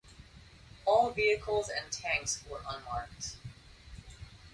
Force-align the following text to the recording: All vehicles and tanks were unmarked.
All 0.83 1.11
vehicles 1.11 1.69
and 1.69 1.91
tanks 1.91 2.43
were 2.49 2.63
unmarked. 2.67 3.35